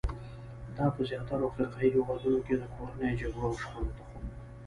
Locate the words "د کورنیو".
2.57-3.19